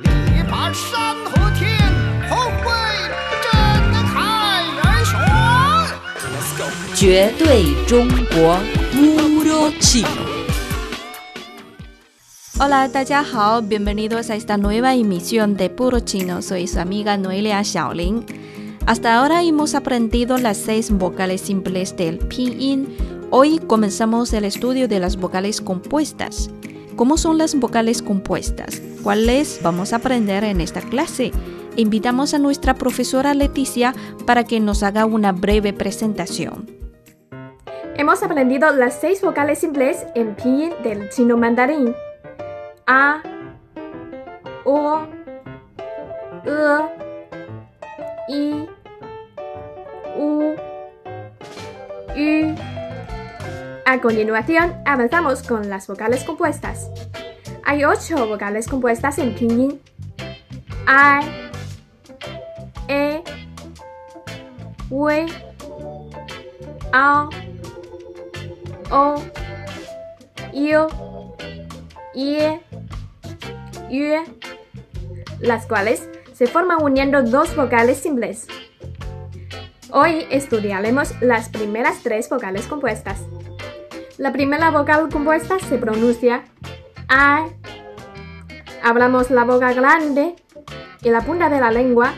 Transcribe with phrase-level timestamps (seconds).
[0.00, 0.08] 力
[0.50, 1.78] 拔山河天，
[2.28, 2.72] 后会
[3.44, 5.14] 震撼人选。
[6.96, 8.58] 绝对中国
[8.92, 10.08] Puro Chino.
[12.58, 16.42] Hola, 大家好，bienvenidos a esta nueva emisión de Puro Chino.
[16.42, 18.26] Soy su amiga Noelia Xiaolin.
[18.86, 22.88] Hasta ahora hemos aprendido las seis vocales simples del pinyin.
[23.30, 26.50] Hoy comenzamos el estudio de las vocales compuestas.
[26.96, 28.80] ¿Cómo son las vocales compuestas?
[29.04, 31.30] ¿Cuáles vamos a aprender en esta clase?
[31.76, 33.92] Invitamos a nuestra profesora Leticia
[34.26, 36.66] para que nos haga una breve presentación.
[37.96, 41.94] Hemos aprendido las seis vocales simples en pinyin del chino mandarín.
[42.86, 43.22] A,
[44.64, 45.02] O,
[46.46, 46.80] E,
[48.30, 48.66] I,
[50.16, 50.54] U,
[52.16, 52.54] U.
[53.84, 56.88] A continuación, avanzamos con las vocales compuestas.
[57.66, 59.80] Hay ocho vocales compuestas en pinyin.
[60.86, 61.24] I,
[62.88, 63.22] E,
[64.90, 65.26] W,
[66.92, 67.28] A,
[68.90, 69.14] O,
[70.52, 70.72] I,
[72.14, 72.60] I,
[73.90, 74.24] U,
[75.40, 78.46] las cuales se forman uniendo dos vocales simples.
[79.90, 83.20] Hoy estudiaremos las primeras tres vocales compuestas.
[84.18, 86.44] La primera vocal compuesta se pronuncia
[87.08, 87.52] I.
[88.82, 90.36] Hablamos la boca grande
[91.02, 92.12] y la punta de la lengua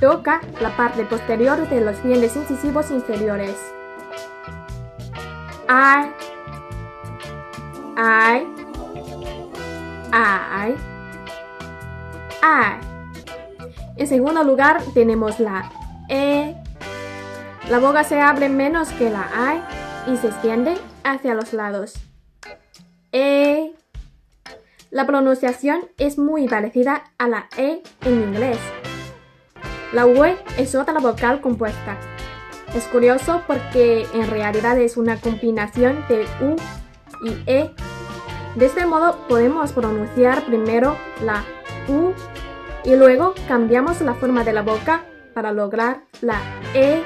[0.00, 3.56] toca la parte posterior de los dientes incisivos inferiores.
[5.68, 6.10] I.
[7.96, 8.46] I.
[10.12, 10.74] I.
[12.42, 12.90] I.
[13.96, 15.70] En segundo lugar tenemos la
[16.08, 16.56] E.
[17.68, 19.28] La boca se abre menos que la
[20.06, 21.94] I y se extiende hacia los lados.
[23.12, 23.74] E.
[24.90, 28.58] La pronunciación es muy parecida a la E en inglés.
[29.92, 31.96] La W es otra vocal compuesta.
[32.74, 36.56] Es curioso porque en realidad es una combinación de U
[37.24, 37.70] y E.
[38.56, 41.44] De este modo podemos pronunciar primero la
[41.88, 42.12] U
[42.84, 46.40] y luego cambiamos la forma de la boca para lograr la
[46.74, 47.02] E.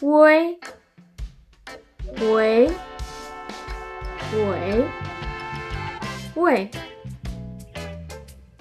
[0.00, 0.58] W
[2.22, 2.68] Wei,
[4.32, 4.84] wei,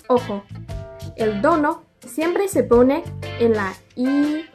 [0.07, 0.43] Ojo,
[1.15, 3.03] el dono siempre se pone
[3.39, 4.45] en la i.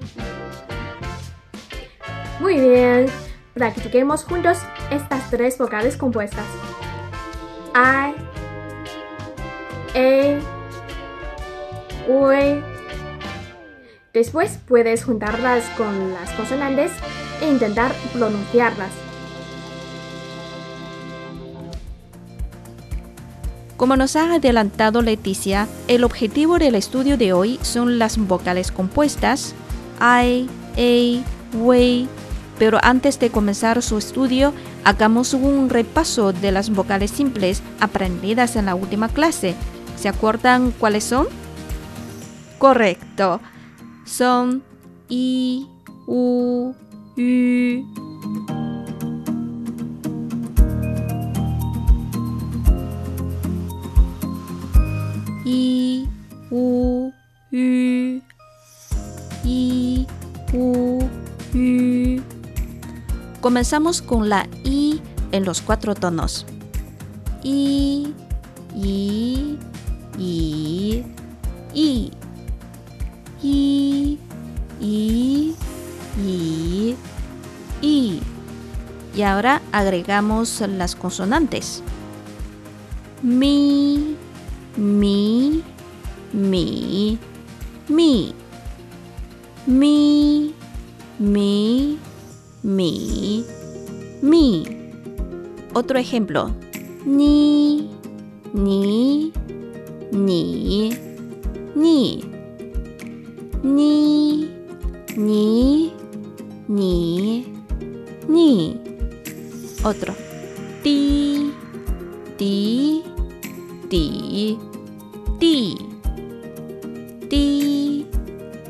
[2.41, 3.07] Muy bien,
[3.55, 4.59] practiquemos juntos
[4.91, 6.47] estas tres vocales compuestas.
[7.75, 8.15] I,
[9.95, 10.41] E,
[12.09, 12.63] Wei.
[14.13, 16.91] Después puedes juntarlas con las consonantes
[17.41, 19.02] e intentar pronunciarlas.
[23.83, 29.57] Como nos ha adelantado Leticia, el objetivo del estudio de hoy son las vocales compuestas
[30.01, 32.07] I, A, Wei.
[32.61, 34.55] Pero antes de comenzar su estudio,
[34.85, 39.57] hagamos un repaso de las vocales simples aprendidas en la última clase.
[39.97, 41.27] ¿Se acuerdan cuáles son?
[42.59, 43.41] Correcto.
[44.05, 44.63] Son
[45.09, 45.67] I,
[46.07, 46.73] U,
[47.17, 48.02] U.
[63.43, 66.47] Comenzamos con la I en los cuatro tonos.
[67.43, 68.15] I,
[68.73, 69.59] I,
[70.17, 71.05] I,
[71.75, 72.13] I.
[73.43, 74.19] I,
[74.81, 75.55] I,
[76.25, 76.97] I,
[77.83, 78.21] I.
[79.17, 81.83] Y ahora agregamos las consonantes.
[83.23, 84.17] Mi,
[84.77, 85.65] mi,
[86.33, 87.19] mi,
[87.89, 88.35] mi.
[89.67, 90.55] Mi,
[91.19, 91.99] mi,
[92.63, 93.45] mi,
[94.23, 94.65] mi.
[95.75, 96.51] Otro ejemplo.
[97.05, 97.89] Ni,
[98.53, 99.33] ni,
[100.13, 100.91] ni,
[101.75, 102.25] ni.
[103.63, 104.49] Ni,
[105.17, 105.93] ni,
[106.69, 107.47] ni,
[108.29, 108.77] ni.
[109.85, 110.15] Otro.
[110.83, 111.53] Ti,
[112.37, 113.03] ti,
[113.89, 114.59] ti,
[115.39, 115.77] ti.
[117.33, 118.05] Ti,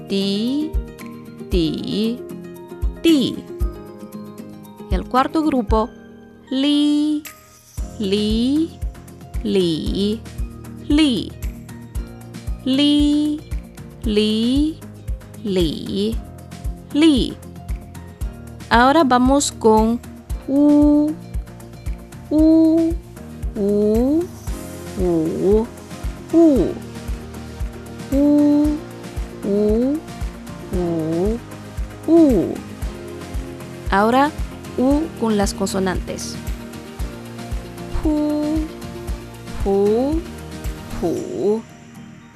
[0.08, 0.70] ti,
[1.50, 2.18] ti,
[3.02, 3.51] ti.
[4.92, 5.88] El cuarto grupo.
[6.50, 7.22] Li,
[7.98, 8.70] li,
[9.42, 10.20] li,
[10.88, 11.32] li.
[12.64, 13.40] Li,
[14.04, 14.76] li,
[15.42, 16.16] li,
[16.92, 17.36] li.
[18.70, 19.98] Ahora vamos con
[20.46, 21.10] u,
[22.30, 22.92] u,
[23.56, 24.22] u,
[25.00, 25.66] u,
[26.32, 26.74] U.
[28.12, 28.78] U,
[29.44, 29.98] U,
[30.72, 31.38] U,
[32.06, 32.54] U.
[33.90, 34.30] Ahora
[35.32, 36.36] con las consonantes.
[38.02, 38.58] Pu,
[39.64, 40.20] pu,
[41.00, 41.62] pu,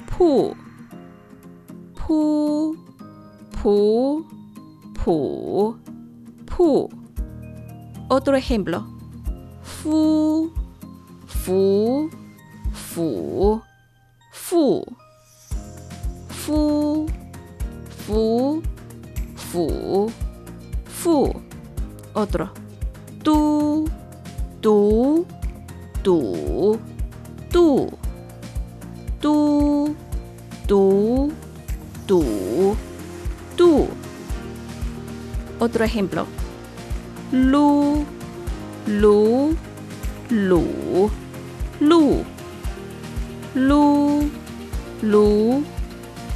[0.09, 0.55] pu,
[1.93, 2.75] pu,
[3.61, 4.25] pu,
[4.95, 5.77] pu,
[6.47, 6.89] pu.
[8.09, 8.83] Otro ejemplo.
[9.61, 10.51] Fu,
[11.27, 12.09] fu,
[12.71, 13.61] fu,
[14.31, 14.83] fu.
[16.29, 17.05] Fu,
[17.89, 18.61] fu,
[19.35, 20.11] fu,
[20.85, 21.33] fu.
[22.13, 22.66] Otro.
[23.27, 23.83] Tu,
[24.63, 25.25] tu,
[26.01, 26.15] tu,
[27.51, 27.67] tu.
[29.19, 29.35] Tu,
[30.65, 30.79] tu,
[32.07, 32.19] tu,
[33.57, 33.87] tu.
[35.59, 36.25] Otro ejemplo.
[37.33, 38.05] Lu,
[38.87, 39.57] lu,
[40.29, 40.63] lu,
[41.81, 42.23] lu.
[43.55, 44.31] Lu,
[45.01, 45.63] lu,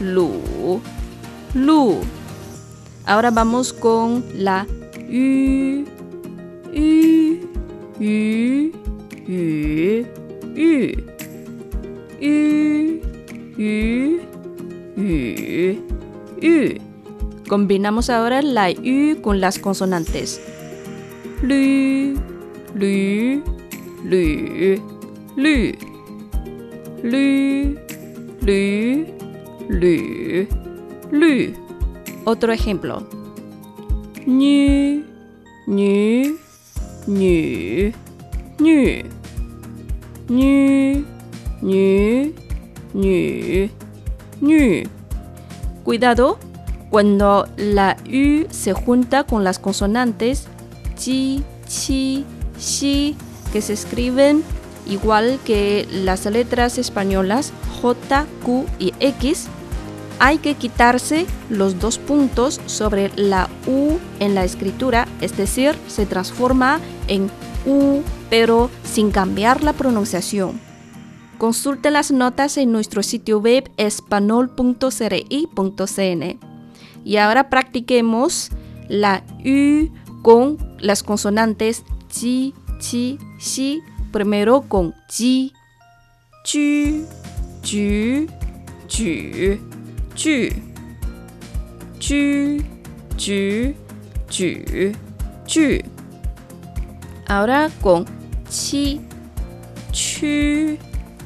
[0.01, 0.81] lu,
[1.53, 2.01] lu.
[3.05, 4.67] Ahora vamos con la
[5.09, 5.85] U,
[6.75, 7.39] Ü,
[8.01, 8.71] ü,
[9.27, 10.05] ü,
[10.55, 10.93] ü.
[12.21, 13.01] Ü,
[13.57, 14.19] ü,
[14.97, 15.75] ü,
[16.41, 16.77] ü.
[17.49, 20.39] Combinamos ahora la ü con las consonantes.
[21.43, 22.15] Lü,
[22.75, 23.41] lü,
[24.05, 24.77] lü,
[25.37, 25.73] lü.
[27.03, 27.75] Lü,
[28.43, 29.05] lü,
[29.69, 30.47] lü,
[31.11, 31.53] lü.
[32.25, 33.01] Otro ejemplo.
[34.27, 35.03] Ñu,
[35.67, 36.37] ñu,
[45.83, 46.37] Cuidado
[46.89, 50.47] cuando la U se junta con las consonantes
[50.95, 52.25] chi, chi,
[52.59, 53.15] xi,
[53.51, 54.43] que se escriben
[54.85, 59.47] igual que las letras españolas J, Q y X.
[60.23, 66.05] Hay que quitarse los dos puntos sobre la U en la escritura, es decir, se
[66.05, 67.31] transforma en
[67.65, 70.61] U, pero sin cambiar la pronunciación.
[71.39, 76.39] Consulte las notas en nuestro sitio web espanol.cri.cn.
[77.03, 78.51] Y ahora practiquemos
[78.89, 79.89] la U
[80.21, 83.81] con las consonantes chi, chi, xi,
[84.11, 85.51] primero con ji,
[86.43, 87.07] chu,
[87.63, 88.27] chu,
[88.87, 89.70] chu,
[90.15, 90.53] 句
[91.99, 92.61] 居
[93.17, 93.75] 举
[94.29, 94.95] 举
[95.45, 95.85] 聚。
[97.31, 98.05] 嗷啦拱
[98.49, 98.99] 七
[99.93, 100.77] 曲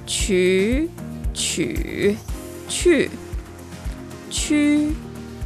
[0.06, 0.88] 曲
[1.34, 2.16] 曲
[2.70, 3.10] 去
[4.30, 4.94] 曲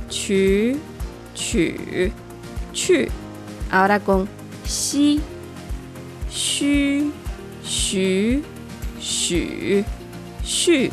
[0.10, 0.78] 曲
[1.34, 2.12] 曲
[2.74, 3.10] 去
[3.72, 4.28] 嗷啦拱
[4.66, 5.22] 西
[6.30, 7.10] 虚
[7.64, 8.44] 许
[9.00, 9.84] 许
[10.44, 10.92] 绪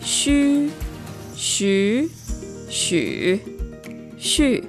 [0.00, 0.70] 虚
[1.40, 2.10] xu,
[2.68, 3.40] xu,
[4.18, 4.60] xu.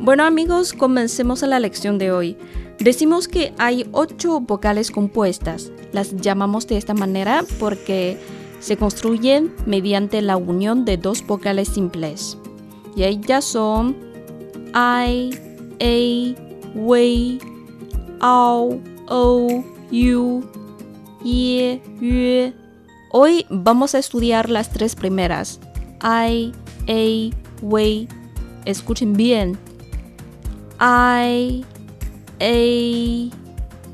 [0.00, 2.38] Bueno amigos, comencemos a la lección de hoy.
[2.78, 5.70] Decimos que hay ocho vocales compuestas.
[5.92, 8.18] Las llamamos de esta manera porque
[8.60, 12.38] se construyen mediante la unión de dos vocales simples.
[12.96, 13.94] Y ellas son
[14.74, 15.30] I,
[15.80, 17.38] A, Wei,
[18.20, 20.42] Ao, O, U,
[21.22, 22.54] Ye, Yue.
[23.10, 25.60] Hoy vamos a estudiar las tres primeras.
[26.02, 26.52] I,
[26.88, 28.08] A, Wei.
[28.64, 29.58] Escuchen bien.
[30.80, 31.62] I,
[32.40, 33.30] A,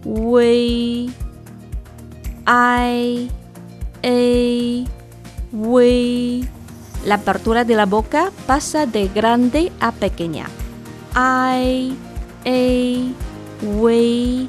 [0.05, 1.11] Wei,
[2.47, 3.31] I,
[4.05, 4.85] A,
[5.53, 6.49] Wei.
[7.05, 10.47] La apertura de la boca pasa de grande a pequeña.
[11.15, 11.97] I,
[12.47, 14.49] A, Wei.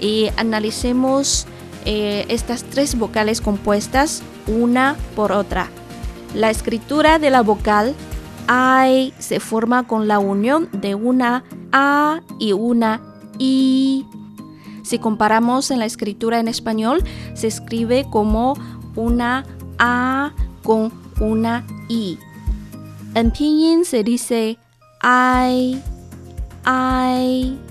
[0.00, 1.46] Y analicemos
[1.84, 5.68] eh, estas tres vocales compuestas una por otra.
[6.34, 7.94] La escritura de la vocal
[8.48, 13.00] I se forma con la unión de una A y una
[13.38, 14.06] I.
[14.82, 18.54] Si comparamos en la escritura en español, se escribe como
[18.96, 19.44] una
[19.78, 22.18] A con una I.
[23.14, 24.58] En pinyin se dice
[25.02, 25.78] I,
[26.66, 27.67] I.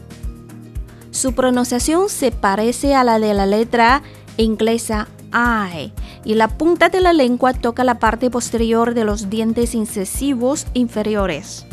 [1.18, 4.04] Su pronunciación se parece a la de la letra
[4.38, 5.92] inglesa I
[6.24, 11.66] y la punta de la lengua toca la parte posterior de los dientes incisivos inferiores.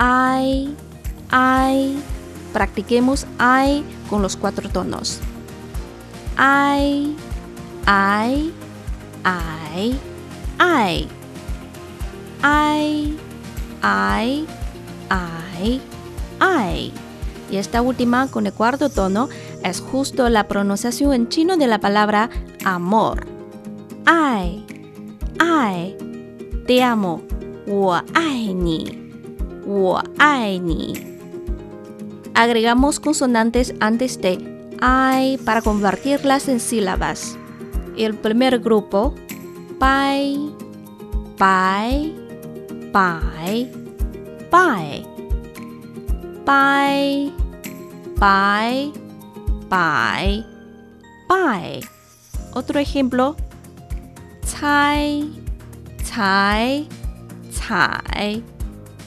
[0.00, 0.74] I,
[1.30, 1.96] I.
[2.52, 5.20] Practiquemos I con los cuatro tonos.
[6.36, 7.14] I,
[7.86, 8.52] I,
[9.24, 9.96] I,
[10.58, 11.08] I.
[12.42, 13.16] I,
[13.84, 14.46] I,
[15.12, 15.80] I,
[16.40, 16.92] I
[17.52, 19.28] y esta última con el cuarto tono
[19.62, 22.30] es justo la pronunciación en chino de la palabra
[22.64, 23.26] amor.
[24.06, 24.64] Ai,
[25.38, 25.94] ai,
[26.66, 27.20] te amo,
[27.66, 28.86] wo ai ni,
[30.18, 30.94] ai ni.
[32.32, 34.38] Agregamos consonantes antes de
[34.80, 37.36] ai para convertirlas en sílabas.
[37.98, 39.14] El primer grupo,
[39.78, 40.40] pai,
[41.36, 42.14] pai,
[42.90, 43.70] pai,
[44.50, 45.06] pai.
[46.46, 47.41] pai
[48.22, 48.92] buy,
[49.68, 50.44] buy,
[51.26, 51.80] buy.
[52.54, 53.34] Otro ejemplo,
[54.46, 55.26] chai,
[56.04, 56.86] chai,
[57.50, 58.42] chai,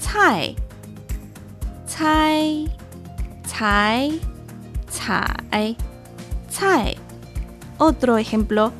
[0.01, 0.55] chai.
[1.87, 2.67] Chai,
[3.47, 4.19] chai,
[4.91, 5.77] chai,
[6.51, 6.97] chai.
[7.79, 8.73] Otro ejemplo,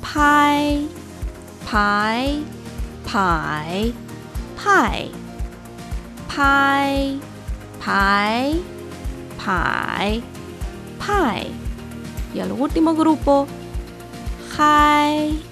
[0.00, 0.88] pai,
[1.70, 2.42] pai,
[3.04, 3.92] pai,
[4.56, 5.10] pai.
[6.26, 7.20] Pai,
[7.84, 8.75] pai,
[9.44, 10.22] pai,
[10.98, 11.46] pai.
[12.34, 13.46] Y el último grupo,
[14.58, 15.42] hi,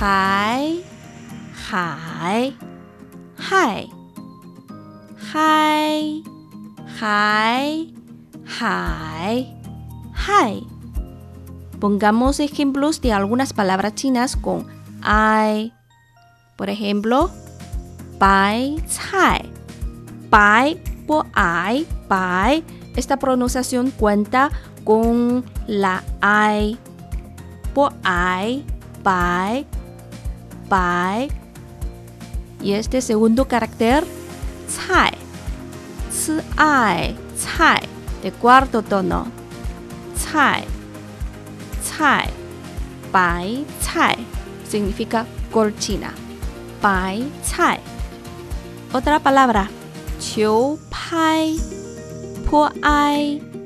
[0.00, 0.84] hi,
[1.70, 2.56] hi,
[3.38, 3.90] hi,
[5.32, 6.24] hi,
[7.00, 7.94] hi,
[8.60, 9.56] hi,
[10.14, 10.66] hi.
[11.80, 14.66] Pongamos ejemplos de algunas palabras chinas con
[15.02, 15.72] ai.
[16.56, 17.30] Por ejemplo,
[18.18, 18.76] bai
[19.10, 19.50] cai.
[20.28, 22.62] Bai po ai, bai.
[22.96, 24.50] Esta pronunciación cuenta
[24.84, 26.78] con la ai.
[27.74, 28.64] Po ai,
[29.02, 29.66] bai,
[30.68, 31.30] bai.
[32.62, 34.04] Y este segundo carácter,
[34.88, 35.12] cai.
[36.10, 37.16] Ci ai,
[37.56, 37.80] cai.
[38.22, 39.26] De cuarto tono.
[40.32, 40.64] Cai.
[41.96, 42.28] Cai.
[43.12, 44.26] Bai cai.
[44.68, 46.12] Significa colchina.
[46.82, 47.78] Bai cai.
[48.92, 49.68] Otra palabra.
[50.18, 51.79] Chiu pai
[52.50, 52.66] po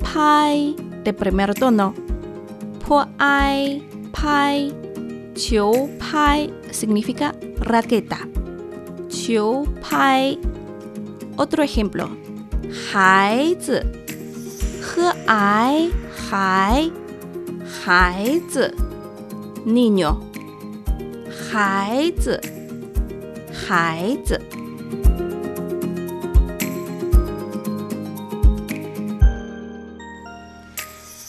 [0.05, 1.97] pai de primer tono.
[2.85, 3.01] Po
[4.13, 4.73] pai.
[5.35, 7.33] Chiu pai significa
[7.65, 8.29] raqueta.
[9.09, 10.37] Chiu pai.
[11.41, 12.13] Otro ejemplo.
[12.93, 13.81] Hai zi.
[14.85, 15.91] He ai
[16.31, 16.93] hai.
[17.87, 18.43] Hai.
[19.65, 20.21] Niño.
[21.51, 22.37] Hai zi.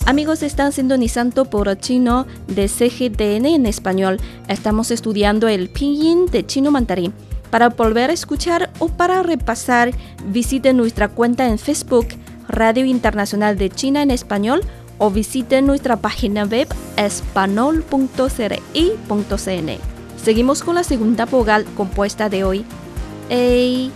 [0.06, 4.20] Amigos, están sintonizando por chino de CGTN en español.
[4.48, 7.12] Estamos estudiando el pinyin de chino mandarín.
[7.50, 9.92] Para volver a escuchar o para repasar,
[10.28, 12.06] visiten nuestra cuenta en Facebook,
[12.48, 14.62] Radio Internacional de China en Español,
[15.00, 19.80] o visiten nuestra página web espanol.cri.cn.
[20.24, 22.64] Seguimos con la segunda vogal compuesta de hoy.
[23.32, 23.90] A,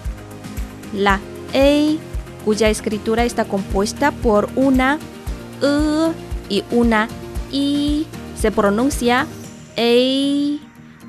[0.98, 1.20] la
[1.54, 1.98] A,
[2.46, 4.98] cuya escritura está compuesta por una
[5.62, 6.12] E
[6.50, 7.08] y una
[7.52, 8.08] I.
[8.36, 9.28] Se pronuncia
[9.78, 10.58] A,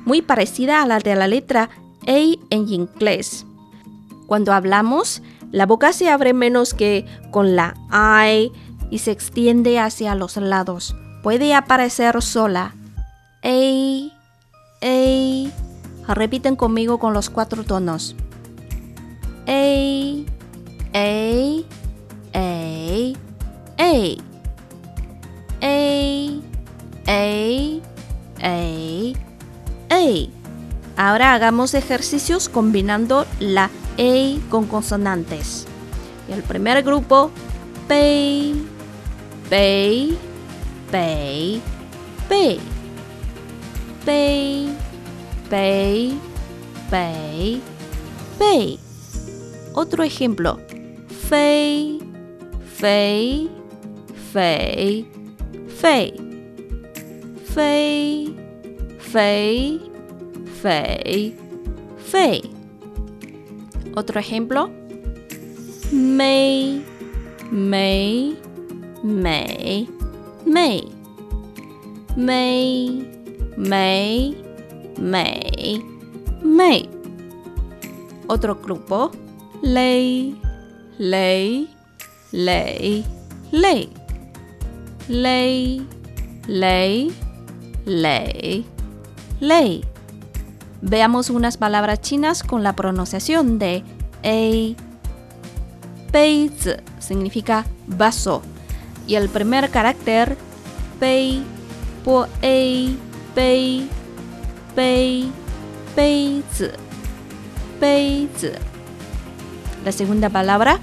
[0.05, 1.69] muy parecida a la de la letra
[2.07, 2.17] A
[2.49, 3.45] en inglés.
[4.27, 8.51] Cuando hablamos, la boca se abre menos que con la I
[8.89, 10.95] y se extiende hacia los lados.
[11.23, 12.75] Puede aparecer sola.
[13.43, 13.49] A,
[14.81, 16.13] A.
[16.13, 18.15] Repiten conmigo con los cuatro tonos.
[19.47, 20.15] A,
[20.93, 21.61] A,
[22.33, 23.13] A,
[23.77, 24.30] A.
[25.61, 26.39] A,
[27.07, 27.79] A,
[28.41, 29.13] A,
[29.89, 30.29] A.
[30.97, 33.65] Ahora hagamos ejercicios combinando la
[33.97, 35.67] A con consonantes.
[36.29, 37.31] El primer grupo,
[37.87, 38.53] P,
[39.49, 40.15] P,
[40.91, 41.61] P,
[42.29, 42.59] P.
[44.03, 44.67] P,
[45.47, 46.13] P,
[46.89, 47.61] P,
[48.39, 48.79] P.
[49.73, 50.59] Otro ejemplo,
[51.29, 51.99] Fei,
[52.75, 53.49] Fei,
[54.33, 55.20] Fei.
[55.81, 56.13] 狒，
[57.43, 58.29] 飞，
[58.99, 59.79] 肥，
[60.61, 61.33] 肥，
[62.11, 62.43] 狒。
[63.95, 64.69] Otro ejemplo.
[65.91, 66.81] Mei,
[67.51, 68.37] mei,
[69.03, 69.87] mei,
[70.45, 70.87] mei.
[72.15, 73.07] Mei,
[73.57, 74.35] mei,
[74.97, 75.81] mei,
[76.43, 76.89] mei.
[78.27, 79.11] Otro grupo.
[79.63, 80.35] Lei,
[80.99, 81.67] lei,
[82.31, 83.03] lei,
[83.51, 83.89] lei
[85.07, 85.85] ley,
[86.47, 87.11] ley,
[87.85, 88.65] ley,
[89.39, 89.85] ley.
[90.81, 93.83] Veamos unas palabras chinas con la pronunciación de
[94.23, 94.75] ei.
[96.11, 96.51] Pei
[96.99, 98.41] significa vaso
[99.07, 100.37] y el primer carácter
[100.99, 101.41] pei
[102.03, 102.97] po ei
[103.33, 103.87] pei
[104.75, 105.31] pei
[105.95, 106.43] pei
[107.79, 108.29] pei
[109.85, 110.79] La segunda palabra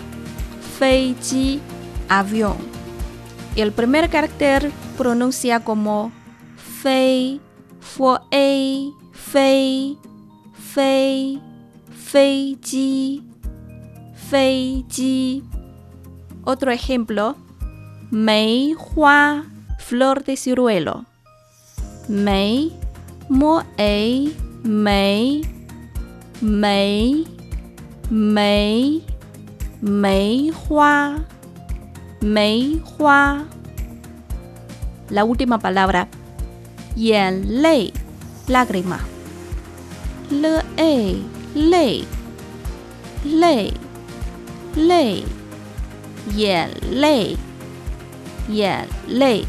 [0.79, 1.15] fei
[2.09, 2.78] avión
[3.59, 6.13] el primer carácter pronuncia como
[6.81, 7.41] fei,
[7.81, 9.99] fei, fei,
[10.55, 11.43] fei,
[11.91, 13.25] feiji,
[14.15, 15.43] feiji.
[16.45, 17.35] Otro ejemplo,
[18.13, 19.45] mei hua,
[19.81, 21.05] flor de ciruelo.
[22.07, 22.73] Mei,
[23.29, 25.43] mo ei, mei,
[26.41, 27.27] mei,
[28.09, 29.03] mei,
[29.81, 31.27] mei hua,
[32.21, 32.83] mei.
[35.11, 36.09] La última palabra,
[36.97, 37.93] yen lei,
[38.47, 39.01] lágrima.
[40.31, 42.05] Le ei, lei,
[43.25, 43.73] lei,
[44.77, 45.25] lei,
[46.37, 47.37] yen lei,
[48.49, 49.47] yen lei.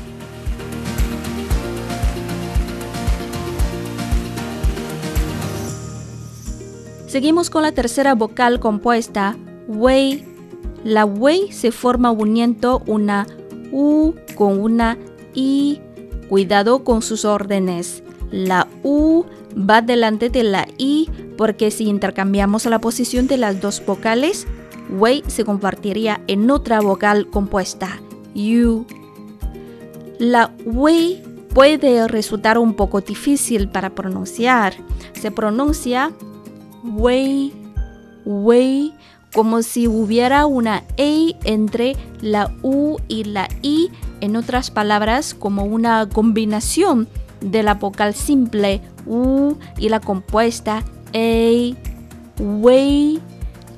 [7.07, 9.35] Seguimos con la tercera vocal compuesta,
[9.67, 10.28] wei.
[10.83, 13.27] La wei se forma uniendo una
[13.71, 14.97] u con una
[15.33, 15.79] i.
[16.29, 18.03] Cuidado con sus órdenes.
[18.31, 19.23] La u
[19.57, 24.45] va delante de la i porque si intercambiamos la posición de las dos vocales,
[24.89, 27.99] wei se convertiría en otra vocal compuesta,
[28.35, 28.85] u.
[30.19, 34.73] La wei puede resultar un poco difícil para pronunciar.
[35.13, 36.11] Se pronuncia
[36.83, 37.53] Wei,
[38.25, 38.93] Wei,
[39.33, 43.89] como si hubiera una E entre la U y la I,
[44.21, 47.07] en otras palabras, como una combinación
[47.41, 50.83] de la vocal simple U y la compuesta
[51.13, 51.75] E,
[52.39, 53.19] Wei.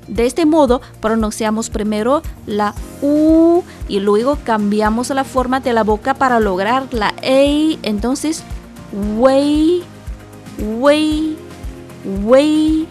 [0.08, 6.15] De este modo, pronunciamos primero la U y luego cambiamos la forma de la boca
[6.15, 7.77] para lograr la E.
[7.84, 8.43] Entonces,
[9.17, 9.84] Wei,
[10.60, 11.38] Wei,
[12.24, 12.88] Wei.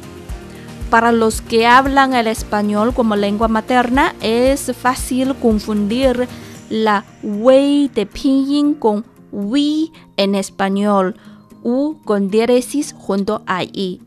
[0.91, 6.29] Para los que hablan el español como lengua materna, es fácil confundir
[6.69, 11.17] la Wei de pinyin con Wi en español,
[11.63, 14.01] U con diéresis junto a I.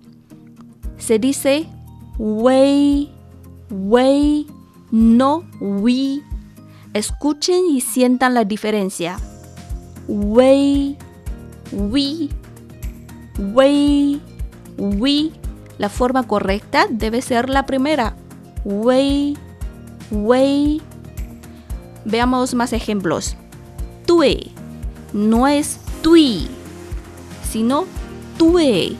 [0.97, 1.67] Se dice
[2.17, 3.09] Wei,
[3.69, 4.47] Wei,
[4.91, 6.21] no Wi.
[6.93, 9.17] Escuchen y sientan la diferencia.
[10.09, 10.97] Wei,
[11.71, 12.29] Wi,
[13.53, 14.21] Wei,
[14.77, 15.31] Wi.
[15.83, 18.15] La forma correcta debe ser la primera.
[18.63, 19.35] Wei,
[20.11, 20.81] Wei.
[22.05, 23.35] Veamos más ejemplos.
[24.05, 24.53] Tue
[25.11, 26.47] no es tui,
[27.51, 27.83] sino
[28.37, 28.95] tue.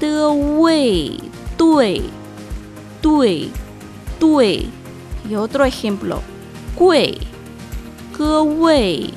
[0.00, 1.18] De wei,
[1.58, 2.00] tue,
[3.02, 3.48] tue,
[4.18, 4.64] tue.
[5.28, 6.22] Y otro ejemplo.
[6.76, 7.18] Kue,
[8.16, 9.12] que wei.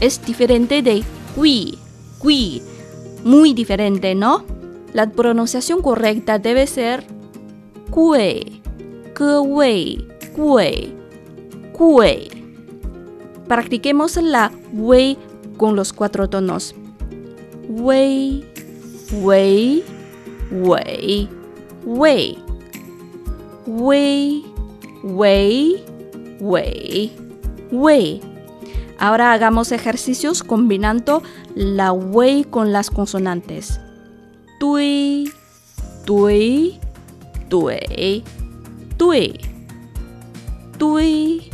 [0.00, 1.04] Es diferente de
[1.36, 1.78] kui,
[2.18, 2.62] kui.
[3.24, 4.49] Muy diferente, ¿no?
[4.92, 7.04] La pronunciación correcta debe ser
[7.90, 8.60] kue,
[9.16, 10.92] que wei, kue,
[11.72, 12.28] kue.
[13.46, 15.16] Practiquemos la wei
[15.56, 16.74] con los cuatro tonos.
[17.68, 18.44] Wei,
[19.12, 19.84] wei,
[20.50, 21.28] wei,
[21.84, 22.38] wei.
[23.66, 24.44] Wei,
[25.04, 25.84] wei,
[26.40, 27.12] wei,
[27.70, 28.20] wei.
[28.98, 31.22] Ahora hagamos ejercicios combinando
[31.54, 33.80] la wei con las consonantes.
[34.60, 35.32] Tui,
[36.04, 36.78] tui,
[37.48, 38.22] tui,
[38.98, 39.32] tui,
[40.76, 41.50] tui,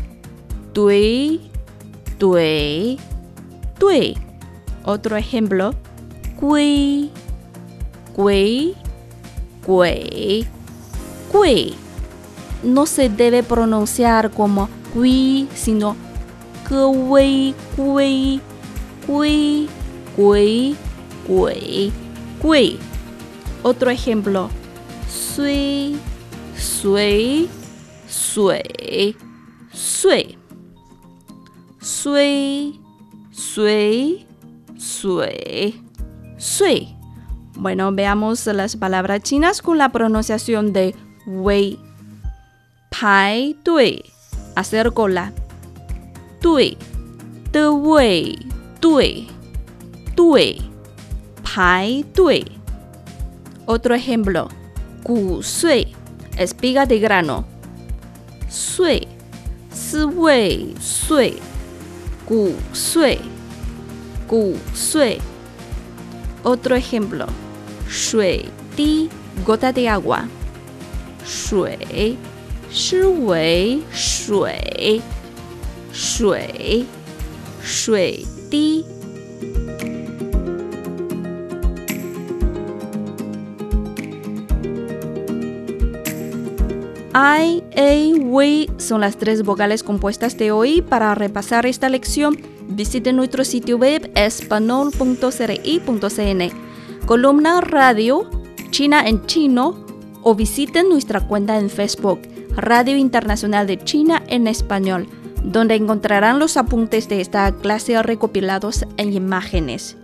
[0.75, 1.40] tui,
[2.19, 2.99] tui,
[3.79, 4.16] tui.
[4.85, 5.73] Otro ejemplo.
[6.35, 7.12] Kui,
[8.12, 8.75] kui,
[9.64, 10.49] kui,
[11.31, 11.75] kui.
[12.64, 15.95] No se debe pronunciar como kui, sino
[16.69, 18.40] kui, kui,
[19.07, 19.69] kui,
[20.16, 20.77] kui,
[21.25, 21.92] kui,
[22.42, 22.79] kui.
[23.66, 24.48] Otro ejemplo.
[25.11, 25.98] Sui,
[26.57, 27.50] sui,
[28.07, 29.16] sui,
[29.72, 30.38] sui.
[31.81, 32.81] Sui,
[33.33, 34.24] sui,
[34.79, 35.83] sui,
[36.38, 36.96] sui.
[37.57, 40.94] Bueno, veamos las palabras chinas con la pronunciación de
[41.26, 41.76] wei.
[43.00, 44.00] Pai dui.
[44.55, 45.33] Hacer cola.
[46.40, 46.79] Dui.
[47.50, 48.38] De wei.
[48.81, 49.26] Dui.
[50.14, 50.62] Dui.
[51.42, 52.56] Pai dui.
[53.66, 54.48] Otro ejemplo.
[55.02, 55.94] Gu sui.
[56.38, 57.44] Espiga de grano.
[58.48, 59.09] Sui.
[59.72, 61.38] Si wei sui.
[62.29, 63.18] Gu sui.
[64.29, 64.55] Gu.
[66.44, 67.26] Otro ejemplo.
[67.88, 69.09] Shui di.
[69.44, 70.29] Gota de agua.
[71.24, 72.16] Shui.
[72.70, 75.02] Shi wei shui.
[75.92, 76.87] Shui.
[77.62, 78.95] Shui.
[87.18, 90.83] I, A, we son las tres vocales compuestas de hoy.
[90.83, 92.37] Para repasar esta lección,
[92.68, 95.07] visite nuestro sitio web espanol.cri.cn,
[97.07, 98.29] columna radio,
[98.68, 99.83] China en chino,
[100.22, 105.09] o visiten nuestra cuenta en Facebook, Radio Internacional de China en Español,
[105.42, 109.96] donde encontrarán los apuntes de esta clase recopilados en imágenes.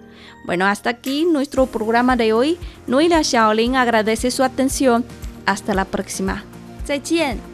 [0.47, 2.57] Bueno, hasta aquí nuestro programa de hoy.
[2.87, 5.05] Noelia Shaolin agradece su atención.
[5.45, 6.47] Hasta la próxima.
[6.85, 7.52] 再见。